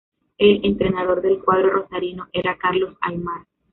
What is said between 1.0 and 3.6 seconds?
del cuadro rosarino era Carlos Aimar.